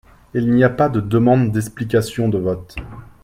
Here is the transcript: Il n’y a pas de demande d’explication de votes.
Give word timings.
Il 0.33 0.49
n’y 0.51 0.63
a 0.63 0.69
pas 0.71 0.89
de 0.89 0.99
demande 0.99 1.51
d’explication 1.51 2.27
de 2.27 2.39
votes. 2.39 2.75